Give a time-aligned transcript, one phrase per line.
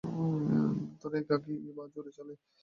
[1.03, 2.33] এরা একাকী বা জোড়ায় চলে।